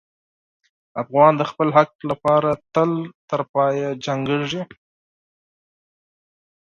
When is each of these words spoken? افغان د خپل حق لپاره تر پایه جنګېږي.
افغان 1.01 1.33
د 1.37 1.41
خپل 1.51 1.67
حق 1.77 1.91
لپاره 2.11 2.49
تر 3.29 3.41
پایه 3.53 3.89
جنګېږي. 4.05 4.61